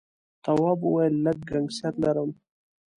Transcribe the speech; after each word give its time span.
تواب 0.43 0.79
وويل: 0.83 1.13
لږ 1.25 1.37
گنگسیت 1.49 1.95
لرم. 2.03 2.29